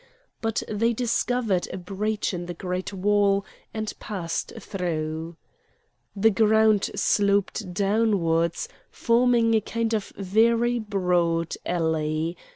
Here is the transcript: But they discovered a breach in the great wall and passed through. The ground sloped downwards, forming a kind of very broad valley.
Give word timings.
But 0.41 0.63
they 0.67 0.93
discovered 0.93 1.67
a 1.71 1.77
breach 1.77 2.33
in 2.33 2.47
the 2.47 2.55
great 2.55 2.91
wall 2.91 3.45
and 3.71 3.93
passed 3.99 4.51
through. 4.59 5.37
The 6.15 6.31
ground 6.31 6.89
sloped 6.95 7.71
downwards, 7.71 8.67
forming 8.89 9.53
a 9.53 9.61
kind 9.61 9.93
of 9.93 10.05
very 10.17 10.79
broad 10.79 11.53
valley. 11.63 12.35